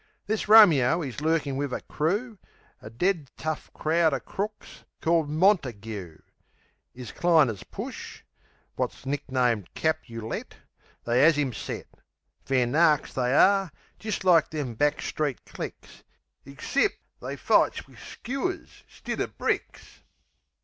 This 0.25 0.47
Romeo 0.47 1.03
'e's 1.03 1.21
lurkin' 1.21 1.57
wiv 1.57 1.71
a 1.71 1.81
crew 1.81 2.39
A 2.81 2.89
dead 2.89 3.29
tough 3.37 3.71
crowd 3.71 4.15
o' 4.15 4.19
crooks 4.19 4.83
called 4.99 5.29
Montague. 5.29 6.17
'Is 6.95 7.11
cliner's 7.11 7.61
push 7.63 8.23
wot's 8.75 9.05
nicknamed 9.05 9.71
Capulet 9.75 10.55
They 11.03 11.23
'as 11.23 11.37
'em 11.37 11.53
set. 11.53 11.85
Fair 12.43 12.65
narks 12.65 13.13
they 13.13 13.31
are, 13.35 13.71
jist 13.99 14.23
like 14.23 14.49
them 14.49 14.73
back 14.73 15.03
street 15.03 15.45
clicks, 15.45 16.03
Ixcep' 16.47 16.97
they 17.21 17.35
fights 17.35 17.85
wiv 17.87 17.99
skewers 17.99 18.83
'stid 18.87 19.21
o' 19.21 19.27
bricks. 19.27 20.01